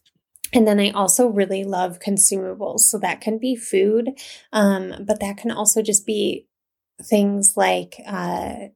And 0.54 0.68
then 0.68 0.80
I 0.80 0.90
also 0.92 1.28
really 1.28 1.64
love 1.64 2.00
consumables. 2.00 2.82
So 2.82 2.98
that 3.00 3.22
can 3.22 3.38
be 3.38 3.56
food, 3.56 4.12
um, 4.52 4.94
but 5.06 5.20
that 5.20 5.38
can 5.38 5.52
also 5.52 5.82
just 5.82 6.06
be 6.06 6.48
things 7.02 7.54
like 7.56 7.96
uh, 8.08 8.70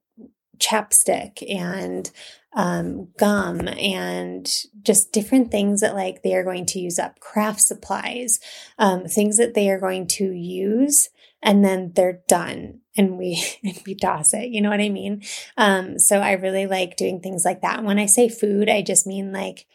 chapstick 0.59 1.43
and 1.51 2.09
um, 2.55 3.07
gum 3.17 3.67
and 3.67 4.47
just 4.83 5.11
different 5.11 5.49
things 5.49 5.81
that 5.81 5.95
like 5.95 6.21
they 6.21 6.35
are 6.35 6.43
going 6.43 6.65
to 6.67 6.79
use 6.79 6.99
up, 6.99 7.19
craft 7.19 7.61
supplies, 7.61 8.39
um, 8.77 9.05
things 9.05 9.37
that 9.37 9.55
they 9.55 9.69
are 9.69 9.79
going 9.79 10.07
to 10.07 10.31
use 10.31 11.09
and 11.43 11.63
then 11.63 11.91
they're 11.95 12.21
done 12.27 12.79
and 12.97 13.17
we 13.17 13.43
and 13.63 13.79
we 13.85 13.93
toss 13.93 14.33
it 14.33 14.49
you 14.49 14.61
know 14.61 14.69
what 14.69 14.79
i 14.79 14.89
mean 14.89 15.21
um 15.57 15.99
so 15.99 16.19
i 16.19 16.31
really 16.31 16.65
like 16.65 16.95
doing 16.95 17.19
things 17.19 17.43
like 17.45 17.61
that 17.61 17.83
when 17.83 17.99
i 17.99 18.05
say 18.05 18.27
food 18.27 18.69
i 18.69 18.81
just 18.81 19.05
mean 19.05 19.31
like 19.31 19.67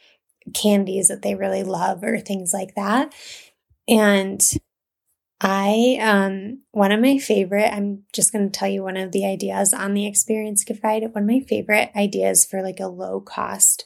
candies 0.55 1.09
that 1.09 1.23
they 1.23 1.35
really 1.35 1.63
love 1.63 2.03
or 2.03 2.19
things 2.19 2.53
like 2.53 2.75
that. 2.75 3.15
And 3.89 4.41
I, 5.41 5.99
um, 6.01 6.63
one 6.73 6.91
of 6.91 7.01
my 7.01 7.19
favorite, 7.19 7.73
I'm 7.73 8.05
just 8.13 8.33
going 8.33 8.51
to 8.51 8.59
tell 8.59 8.69
you 8.69 8.83
one 8.83 8.97
of 8.97 9.13
the 9.13 9.25
ideas 9.25 9.73
on 9.73 9.95
the 9.95 10.07
experience 10.07 10.65
gift 10.65 10.83
guide. 10.83 11.03
One 11.03 11.25
of 11.25 11.29
my 11.29 11.41
favorite 11.41 11.91
ideas 11.95 12.45
for 12.45 12.61
like 12.61 12.81
a 12.81 12.89
low 12.89 13.21
cost 13.21 13.85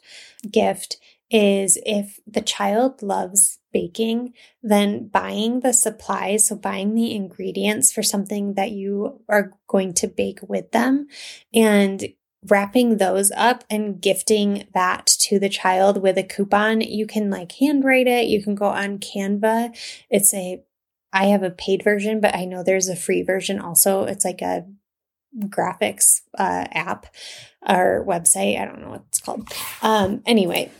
gift 0.50 0.96
is 1.30 1.78
if 1.84 2.20
the 2.26 2.40
child 2.40 3.02
loves 3.02 3.58
baking, 3.72 4.34
then 4.62 5.08
buying 5.08 5.60
the 5.60 5.72
supplies, 5.72 6.46
so 6.46 6.56
buying 6.56 6.94
the 6.94 7.14
ingredients 7.14 7.90
for 7.92 8.02
something 8.02 8.54
that 8.54 8.70
you 8.70 9.20
are 9.28 9.52
going 9.66 9.94
to 9.94 10.06
bake 10.06 10.40
with 10.46 10.72
them 10.72 11.06
and 11.54 12.04
wrapping 12.48 12.96
those 12.96 13.30
up 13.32 13.64
and 13.70 14.00
gifting 14.00 14.66
that 14.74 15.06
to 15.06 15.38
the 15.38 15.48
child 15.48 16.02
with 16.02 16.18
a 16.18 16.22
coupon. 16.22 16.80
You 16.80 17.06
can 17.06 17.30
like 17.30 17.52
handwrite 17.52 18.08
it. 18.08 18.26
You 18.26 18.42
can 18.42 18.54
go 18.54 18.66
on 18.66 18.98
Canva. 18.98 19.76
It's 20.10 20.34
a, 20.34 20.62
I 21.12 21.26
have 21.26 21.42
a 21.42 21.50
paid 21.50 21.84
version, 21.84 22.20
but 22.20 22.34
I 22.34 22.44
know 22.44 22.62
there's 22.62 22.88
a 22.88 22.96
free 22.96 23.22
version 23.22 23.60
also. 23.60 24.04
It's 24.04 24.24
like 24.24 24.42
a 24.42 24.66
graphics 25.46 26.22
uh, 26.38 26.66
app 26.72 27.06
or 27.66 28.04
website. 28.06 28.60
I 28.60 28.64
don't 28.64 28.80
know 28.80 28.90
what 28.90 29.04
it's 29.08 29.20
called. 29.20 29.48
Um, 29.82 30.22
anyway, 30.26 30.70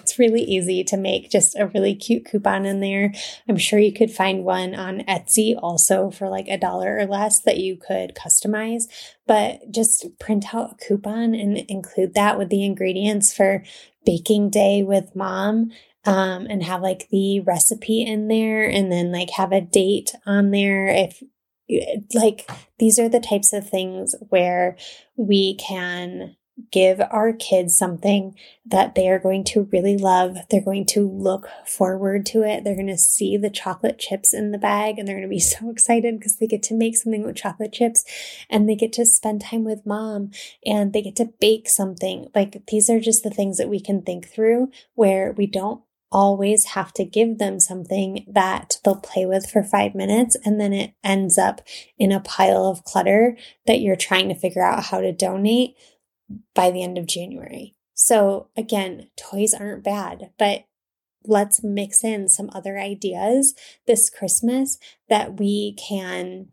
it's 0.00 0.18
really 0.18 0.42
easy 0.42 0.82
to 0.84 0.96
make 0.96 1.30
just 1.30 1.56
a 1.58 1.66
really 1.68 1.94
cute 1.94 2.24
coupon 2.24 2.66
in 2.66 2.80
there. 2.80 3.12
I'm 3.48 3.56
sure 3.56 3.78
you 3.78 3.92
could 3.92 4.10
find 4.10 4.44
one 4.44 4.74
on 4.74 5.00
Etsy 5.00 5.54
also 5.60 6.10
for 6.10 6.28
like 6.28 6.48
a 6.48 6.58
dollar 6.58 6.98
or 6.98 7.06
less 7.06 7.40
that 7.42 7.58
you 7.58 7.76
could 7.76 8.14
customize, 8.14 8.84
but 9.26 9.70
just 9.70 10.06
print 10.18 10.54
out 10.54 10.72
a 10.72 10.84
coupon 10.86 11.34
and 11.34 11.58
include 11.68 12.14
that 12.14 12.38
with 12.38 12.48
the 12.48 12.64
ingredients 12.64 13.32
for 13.32 13.62
baking 14.04 14.50
day 14.50 14.82
with 14.82 15.14
mom 15.14 15.70
um, 16.04 16.46
and 16.48 16.62
have 16.62 16.80
like 16.80 17.08
the 17.10 17.40
recipe 17.40 18.02
in 18.02 18.28
there 18.28 18.64
and 18.68 18.90
then 18.90 19.12
like 19.12 19.30
have 19.30 19.52
a 19.52 19.60
date 19.60 20.14
on 20.26 20.50
there 20.50 20.86
if 20.88 21.22
like 22.14 22.50
these 22.78 22.98
are 22.98 23.08
the 23.08 23.20
types 23.20 23.52
of 23.52 23.68
things 23.68 24.14
where 24.28 24.76
we 25.16 25.54
can 25.56 26.36
give 26.70 27.00
our 27.10 27.32
kids 27.32 27.76
something 27.76 28.34
that 28.66 28.94
they 28.94 29.08
are 29.08 29.18
going 29.18 29.44
to 29.44 29.68
really 29.72 29.96
love. 29.96 30.36
They're 30.50 30.64
going 30.64 30.86
to 30.86 31.08
look 31.08 31.48
forward 31.66 32.26
to 32.26 32.42
it. 32.42 32.64
They're 32.64 32.74
going 32.74 32.86
to 32.86 32.98
see 32.98 33.36
the 33.36 33.50
chocolate 33.50 33.98
chips 33.98 34.32
in 34.32 34.52
the 34.52 34.58
bag 34.58 34.98
and 34.98 35.06
they're 35.06 35.16
going 35.16 35.28
to 35.28 35.34
be 35.34 35.40
so 35.40 35.70
excited 35.70 36.18
because 36.18 36.36
they 36.36 36.46
get 36.46 36.62
to 36.64 36.74
make 36.74 36.96
something 36.96 37.22
with 37.22 37.36
chocolate 37.36 37.72
chips 37.72 38.04
and 38.48 38.68
they 38.68 38.74
get 38.74 38.92
to 38.94 39.06
spend 39.06 39.42
time 39.42 39.64
with 39.64 39.86
mom 39.86 40.30
and 40.64 40.92
they 40.92 41.02
get 41.02 41.16
to 41.16 41.32
bake 41.40 41.68
something. 41.68 42.28
Like 42.34 42.62
these 42.68 42.88
are 42.90 43.00
just 43.00 43.22
the 43.22 43.30
things 43.30 43.58
that 43.58 43.68
we 43.68 43.80
can 43.80 44.02
think 44.02 44.28
through 44.28 44.70
where 44.94 45.32
we 45.32 45.46
don't 45.46 45.82
always 46.12 46.64
have 46.66 46.92
to 46.92 47.04
give 47.04 47.38
them 47.38 47.60
something 47.60 48.24
that 48.28 48.78
they'll 48.84 48.96
play 48.96 49.24
with 49.24 49.48
for 49.48 49.62
five 49.62 49.94
minutes 49.94 50.36
and 50.44 50.60
then 50.60 50.72
it 50.72 50.92
ends 51.04 51.38
up 51.38 51.60
in 51.98 52.10
a 52.10 52.20
pile 52.20 52.66
of 52.66 52.84
clutter 52.84 53.36
that 53.66 53.80
you're 53.80 53.96
trying 53.96 54.28
to 54.28 54.34
figure 54.34 54.62
out 54.62 54.84
how 54.84 55.00
to 55.00 55.12
donate 55.12 55.76
by 56.54 56.70
the 56.70 56.82
end 56.82 56.98
of 56.98 57.06
January. 57.06 57.74
So 57.94 58.48
again, 58.56 59.08
toys 59.16 59.52
aren't 59.52 59.84
bad, 59.84 60.30
but 60.38 60.64
let's 61.24 61.62
mix 61.62 62.02
in 62.02 62.28
some 62.28 62.50
other 62.52 62.78
ideas 62.78 63.54
this 63.86 64.08
Christmas 64.08 64.78
that 65.08 65.38
we 65.38 65.74
can 65.74 66.48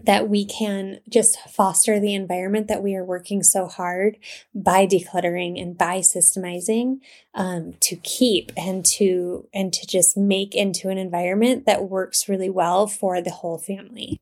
that 0.00 0.28
we 0.28 0.44
can 0.44 1.00
just 1.08 1.38
foster 1.48 1.98
the 1.98 2.14
environment 2.14 2.68
that 2.68 2.82
we 2.82 2.94
are 2.94 3.04
working 3.04 3.42
so 3.42 3.66
hard 3.66 4.16
by 4.54 4.86
decluttering 4.86 5.60
and 5.60 5.76
by 5.76 5.98
systemizing 5.98 7.00
um, 7.34 7.74
to 7.80 7.96
keep 7.96 8.52
and 8.56 8.84
to 8.84 9.48
and 9.52 9.72
to 9.72 9.86
just 9.86 10.16
make 10.16 10.54
into 10.54 10.88
an 10.88 10.98
environment 10.98 11.66
that 11.66 11.88
works 11.88 12.28
really 12.28 12.50
well 12.50 12.86
for 12.86 13.20
the 13.20 13.30
whole 13.30 13.58
family 13.58 14.20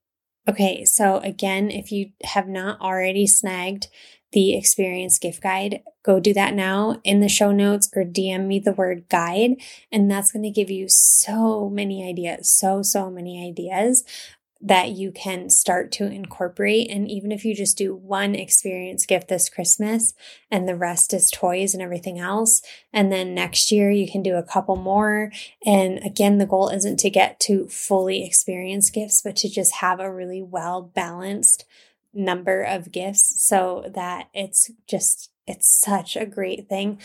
okay 0.49 0.85
so 0.85 1.19
again 1.19 1.71
if 1.71 1.93
you 1.93 2.11
have 2.25 2.49
not 2.49 2.81
already 2.81 3.27
snagged 3.27 3.89
the 4.33 4.57
experience 4.57 5.19
gift 5.19 5.43
guide, 5.43 5.83
go 6.03 6.21
do 6.21 6.35
that 6.35 6.55
now 6.55 7.01
in 7.05 7.21
the 7.21 7.29
show 7.29 7.53
notes 7.53 7.89
or 7.95 8.05
DM 8.05 8.47
me 8.47 8.59
the 8.59 8.73
word 8.73 9.09
guide. 9.09 9.53
And 9.91 10.11
that's 10.11 10.33
going 10.33 10.43
to 10.43 10.51
give 10.51 10.71
you 10.71 10.87
so 10.89 11.69
many 11.69 12.07
ideas, 12.09 12.51
so, 12.51 12.83
so 12.83 13.11
many 13.11 13.47
ideas 13.47 14.05
that 14.61 14.91
you 14.91 15.13
can 15.13 15.51
start 15.51 15.93
to 15.93 16.11
incorporate. 16.11 16.91
And 16.91 17.09
even 17.11 17.31
if 17.31 17.45
you 17.45 17.55
just 17.55 17.77
do 17.77 17.95
one 17.95 18.35
experience 18.35 19.05
gift 19.05 19.29
this 19.29 19.49
Christmas 19.49 20.15
and 20.51 20.67
the 20.67 20.77
rest 20.77 21.13
is 21.13 21.31
toys 21.31 21.75
and 21.75 21.83
everything 21.83 22.19
else, 22.19 22.63
and 22.93 23.13
then 23.13 23.35
next 23.35 23.71
year 23.71 23.91
you 23.91 24.11
can 24.11 24.23
do 24.23 24.37
a 24.37 24.43
couple 24.43 24.77
more. 24.77 25.31
And 25.65 25.99
again, 26.05 26.39
the 26.39 26.47
goal 26.47 26.71
isn't 26.71 26.99
to 27.01 27.11
get 27.11 27.39
to 27.41 27.69
fully 27.69 28.25
experience 28.25 28.91
gifts, 28.91 29.21
but 29.23 29.37
to 29.37 29.49
just 29.49 29.77
have 29.77 30.01
a 30.01 30.13
really 30.13 30.43
well 30.43 30.83
balanced 30.83 31.67
number 32.17 32.63
of 32.63 32.91
gifts 32.91 33.45
so 33.45 33.91
that 33.95 34.29
it's 34.35 34.71
just, 34.89 35.31
it's 35.47 35.81
such 35.81 36.17
a 36.17 36.27
great 36.27 36.69
thing. 36.69 36.99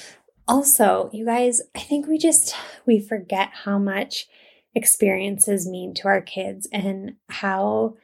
Also, 0.47 1.09
you 1.13 1.25
guys, 1.25 1.61
I 1.75 1.79
think 1.79 2.07
we 2.07 2.17
just, 2.17 2.55
we 2.85 2.99
forget 2.99 3.49
how 3.63 3.77
much 3.77 4.27
experiences 4.73 5.67
mean 5.67 5.93
to 5.95 6.07
our 6.07 6.21
kids 6.21 6.67
and 6.71 7.15
how 7.29 7.95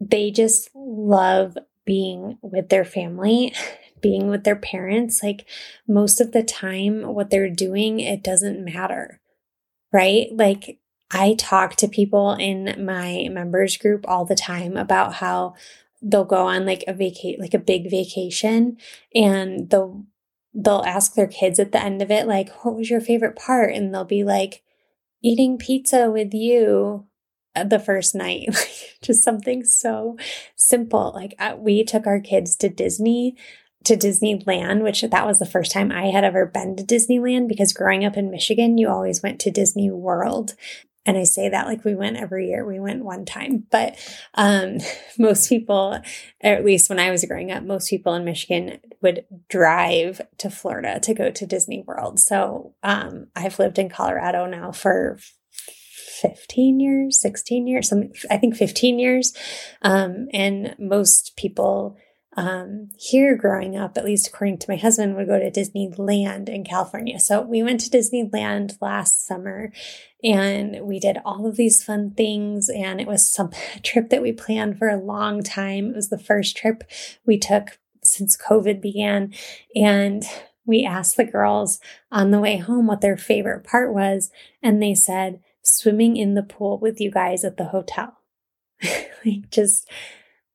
they 0.00 0.30
just 0.30 0.70
love 0.74 1.58
being 1.84 2.38
with 2.42 2.68
their 2.68 2.84
family, 2.84 3.54
being 4.00 4.28
with 4.28 4.44
their 4.44 4.56
parents. 4.56 5.22
Like 5.22 5.46
most 5.86 6.20
of 6.20 6.32
the 6.32 6.42
time, 6.42 7.02
what 7.02 7.30
they're 7.30 7.50
doing, 7.50 8.00
it 8.00 8.22
doesn't 8.22 8.64
matter, 8.64 9.20
right? 9.92 10.28
Like 10.32 10.78
I 11.10 11.34
talk 11.38 11.74
to 11.76 11.88
people 11.88 12.34
in 12.34 12.84
my 12.84 13.28
members 13.30 13.76
group 13.76 14.04
all 14.06 14.24
the 14.24 14.36
time 14.36 14.76
about 14.76 15.14
how 15.14 15.54
they'll 16.02 16.24
go 16.24 16.46
on 16.46 16.66
like 16.66 16.84
a 16.86 16.92
vacate, 16.92 17.40
like 17.40 17.54
a 17.54 17.58
big 17.58 17.90
vacation 17.90 18.76
and 19.14 19.68
they'll, 19.70 20.04
they'll 20.54 20.84
ask 20.86 21.14
their 21.14 21.26
kids 21.26 21.58
at 21.58 21.72
the 21.72 21.82
end 21.82 22.02
of 22.02 22.10
it, 22.10 22.26
like, 22.26 22.64
what 22.64 22.76
was 22.76 22.90
your 22.90 23.00
favorite 23.00 23.36
part? 23.36 23.72
And 23.72 23.92
they'll 23.92 24.04
be 24.04 24.24
like, 24.24 24.62
eating 25.22 25.58
pizza 25.58 26.10
with 26.10 26.32
you 26.32 27.06
the 27.54 27.78
first 27.78 28.14
night. 28.14 28.48
Just 29.02 29.22
something 29.22 29.64
so 29.64 30.16
simple. 30.56 31.12
Like 31.14 31.34
uh, 31.38 31.56
we 31.58 31.84
took 31.84 32.06
our 32.06 32.20
kids 32.20 32.56
to 32.56 32.68
Disney 32.68 33.36
to 33.84 33.96
Disneyland, 33.96 34.82
which 34.82 35.02
that 35.02 35.26
was 35.26 35.38
the 35.38 35.46
first 35.46 35.70
time 35.70 35.92
I 35.92 36.06
had 36.06 36.24
ever 36.24 36.44
been 36.46 36.76
to 36.76 36.82
Disneyland 36.82 37.48
because 37.48 37.72
growing 37.72 38.04
up 38.04 38.16
in 38.16 38.30
Michigan, 38.30 38.76
you 38.76 38.88
always 38.88 39.22
went 39.22 39.40
to 39.40 39.50
Disney 39.50 39.90
World. 39.90 40.54
And 41.08 41.16
I 41.16 41.24
say 41.24 41.48
that 41.48 41.66
like 41.66 41.86
we 41.86 41.94
went 41.94 42.18
every 42.18 42.50
year. 42.50 42.66
We 42.66 42.78
went 42.80 43.02
one 43.02 43.24
time, 43.24 43.64
but 43.70 43.96
um, 44.34 44.76
most 45.18 45.48
people, 45.48 45.98
at 46.42 46.66
least 46.66 46.90
when 46.90 46.98
I 46.98 47.10
was 47.10 47.24
growing 47.24 47.50
up, 47.50 47.62
most 47.62 47.88
people 47.88 48.12
in 48.12 48.26
Michigan 48.26 48.78
would 49.00 49.24
drive 49.48 50.20
to 50.36 50.50
Florida 50.50 51.00
to 51.00 51.14
go 51.14 51.30
to 51.30 51.46
Disney 51.46 51.82
World. 51.86 52.20
So 52.20 52.74
um, 52.82 53.28
I've 53.34 53.58
lived 53.58 53.78
in 53.78 53.88
Colorado 53.88 54.44
now 54.44 54.70
for 54.70 55.18
15 56.20 56.78
years, 56.78 57.22
16 57.22 57.66
years, 57.66 57.88
something, 57.88 58.12
I 58.30 58.36
think 58.36 58.54
15 58.54 58.98
years. 58.98 59.32
Um, 59.80 60.28
and 60.34 60.76
most 60.78 61.36
people 61.38 61.96
um, 62.38 62.90
here 62.96 63.34
growing 63.34 63.76
up, 63.76 63.98
at 63.98 64.04
least 64.04 64.28
according 64.28 64.58
to 64.58 64.70
my 64.70 64.76
husband, 64.76 65.16
would 65.16 65.26
go 65.26 65.40
to 65.40 65.50
Disneyland 65.50 66.48
in 66.48 66.62
California. 66.62 67.18
So 67.18 67.42
we 67.42 67.64
went 67.64 67.80
to 67.80 67.90
Disneyland 67.90 68.80
last 68.80 69.26
summer 69.26 69.72
and 70.22 70.82
we 70.82 71.00
did 71.00 71.18
all 71.24 71.48
of 71.48 71.56
these 71.56 71.82
fun 71.82 72.12
things. 72.12 72.68
And 72.68 73.00
it 73.00 73.08
was 73.08 73.28
some 73.28 73.50
trip 73.82 74.10
that 74.10 74.22
we 74.22 74.30
planned 74.30 74.78
for 74.78 74.88
a 74.88 74.96
long 74.96 75.42
time. 75.42 75.90
It 75.90 75.96
was 75.96 76.10
the 76.10 76.18
first 76.18 76.56
trip 76.56 76.84
we 77.26 77.38
took 77.38 77.80
since 78.04 78.36
COVID 78.36 78.80
began. 78.80 79.34
And 79.74 80.22
we 80.64 80.84
asked 80.84 81.16
the 81.16 81.24
girls 81.24 81.80
on 82.12 82.30
the 82.30 82.38
way 82.38 82.58
home 82.58 82.86
what 82.86 83.00
their 83.00 83.16
favorite 83.16 83.64
part 83.64 83.92
was. 83.92 84.30
And 84.62 84.80
they 84.80 84.94
said, 84.94 85.40
swimming 85.62 86.16
in 86.16 86.34
the 86.34 86.44
pool 86.44 86.78
with 86.78 87.00
you 87.00 87.10
guys 87.10 87.42
at 87.42 87.56
the 87.56 87.64
hotel. 87.64 88.16
like, 89.24 89.50
just 89.50 89.88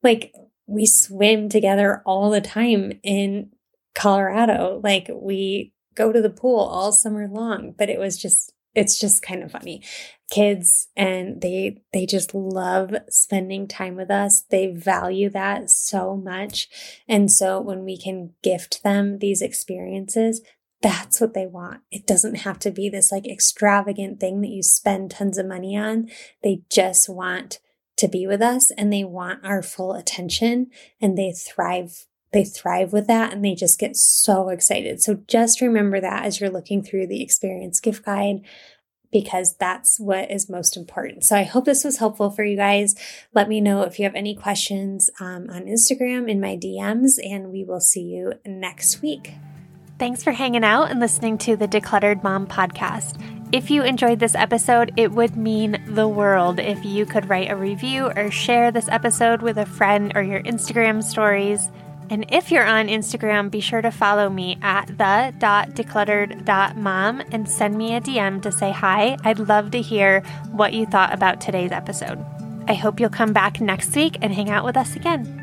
like 0.01 0.33
we 0.67 0.86
swim 0.86 1.50
together 1.50 2.01
all 2.05 2.29
the 2.29 2.41
time 2.41 3.00
in 3.03 3.51
Colorado. 3.96 4.82
Like 4.84 5.10
we 5.13 5.74
go 5.96 6.12
to 6.12 6.22
the 6.22 6.29
pool 6.29 6.60
all 6.60 6.91
summer 6.91 7.27
long, 7.27 7.74
but 7.77 7.89
it 7.89 8.00
was 8.00 8.17
just 8.17 8.53
it's 8.75 9.00
just 9.00 9.22
kind 9.22 9.43
of 9.43 9.51
funny. 9.51 9.84
Kids 10.32 10.88
and 10.96 11.41
they 11.41 11.84
they 11.91 12.06
just 12.06 12.34
love 12.34 12.95
spending 13.10 13.67
time 13.67 13.95
with 13.95 14.10
us. 14.10 14.43
They 14.49 14.67
value 14.67 15.30
that 15.30 15.69
so 15.69 16.15
much. 16.15 16.69
And 17.08 17.32
so 17.32 17.62
when 17.62 17.84
we 17.84 17.97
can 17.97 18.34
gift 18.41 18.84
them 18.84 19.19
these 19.19 19.41
experiences, 19.41 20.41
that's 20.82 21.21
what 21.21 21.34
they 21.34 21.45
want. 21.45 21.82
It 21.91 22.08
doesn't 22.08 22.36
have 22.36 22.60
to 22.60 22.71
be 22.71 22.89
this 22.89 23.12
like 23.12 23.28
extravagant 23.28 24.19
thing 24.19 24.41
that 24.41 24.49
you 24.49 24.63
spend 24.63 25.12
tons 25.12 25.38
of 25.38 25.45
money 25.45 25.78
on. 25.78 26.10
They 26.41 26.63
just 26.69 27.08
want 27.08 27.60
to 27.97 28.08
be 28.08 28.25
with 28.27 28.41
us 28.41 28.71
and 28.71 28.91
they 28.91 29.03
want 29.03 29.45
our 29.45 29.62
full 29.62 29.93
attention 29.93 30.67
and 31.01 31.17
they 31.17 31.32
thrive 31.32 32.06
they 32.32 32.43
thrive 32.43 32.91
with 32.91 33.06
that 33.06 33.32
and 33.32 33.45
they 33.45 33.53
just 33.53 33.79
get 33.79 33.95
so 33.95 34.49
excited. 34.49 35.01
So 35.03 35.19
just 35.27 35.62
remember 35.62 36.01
that 36.01 36.25
as 36.25 36.41
you're 36.41 36.49
looking 36.49 36.82
through 36.82 37.06
the 37.06 37.21
experience 37.21 37.79
gift 37.79 38.03
guide 38.03 38.41
because 39.13 39.56
that's 39.56 39.99
what 39.99 40.29
is 40.32 40.49
most 40.49 40.75
important. 40.75 41.23
So 41.23 41.38
I 41.38 41.43
hope 41.43 41.65
this 41.65 41.84
was 41.84 41.97
helpful 41.97 42.32
for 42.32 42.43
you 42.43 42.58
guys. 42.58 42.95
Let 43.34 43.47
me 43.47 43.62
know 43.62 43.84
if 43.84 43.99
you 43.99 44.06
have 44.06 44.15
any 44.15 44.36
questions 44.36 45.10
um, 45.19 45.49
on 45.49 45.65
Instagram 45.65 46.27
in 46.29 46.41
my 46.41 46.58
DMs, 46.58 47.23
and 47.23 47.51
we 47.51 47.63
will 47.63 47.79
see 47.79 48.01
you 48.01 48.34
next 48.45 49.01
week. 49.03 49.34
Thanks 49.99 50.23
for 50.23 50.32
hanging 50.32 50.63
out 50.63 50.89
and 50.89 50.99
listening 50.99 51.38
to 51.39 51.56
the 51.56 51.67
Decluttered 51.67 52.23
Mom 52.23 52.47
podcast. 52.47 53.33
If 53.53 53.69
you 53.69 53.83
enjoyed 53.83 54.17
this 54.17 54.33
episode, 54.33 54.91
it 54.97 55.11
would 55.11 55.37
mean 55.37 55.79
the 55.85 56.07
world 56.07 56.59
if 56.59 56.83
you 56.83 57.05
could 57.05 57.29
write 57.29 57.51
a 57.51 57.55
review 57.55 58.11
or 58.15 58.31
share 58.31 58.71
this 58.71 58.89
episode 58.89 59.43
with 59.43 59.59
a 59.59 59.67
friend 59.67 60.11
or 60.15 60.23
your 60.23 60.41
Instagram 60.41 61.03
stories. 61.03 61.69
And 62.09 62.25
if 62.29 62.49
you're 62.49 62.65
on 62.65 62.87
Instagram, 62.87 63.51
be 63.51 63.59
sure 63.59 63.83
to 63.83 63.91
follow 63.91 64.27
me 64.27 64.57
at 64.63 64.87
the.decluttered.mom 64.87 67.21
and 67.31 67.47
send 67.47 67.77
me 67.77 67.93
a 67.93 68.01
DM 68.01 68.41
to 68.41 68.51
say 68.51 68.71
hi. 68.71 69.17
I'd 69.23 69.37
love 69.37 69.69
to 69.71 69.81
hear 69.83 70.21
what 70.51 70.73
you 70.73 70.87
thought 70.87 71.13
about 71.13 71.39
today's 71.39 71.71
episode. 71.71 72.25
I 72.67 72.73
hope 72.73 72.99
you'll 72.99 73.11
come 73.11 73.33
back 73.33 73.61
next 73.61 73.95
week 73.95 74.17
and 74.23 74.33
hang 74.33 74.49
out 74.49 74.65
with 74.65 74.77
us 74.77 74.95
again. 74.95 75.42